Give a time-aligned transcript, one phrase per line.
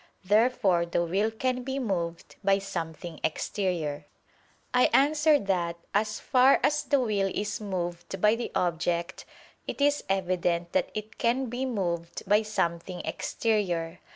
[0.25, 4.07] Therefore the will can be moved by something exterior.
[4.73, 9.25] I answer that, As far as the will is moved by the object,
[9.67, 13.99] it is evident that it can be moved by something exterior.